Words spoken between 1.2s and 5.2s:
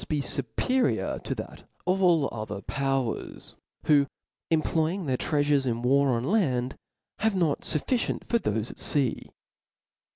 to that of all other powers, who employ ing their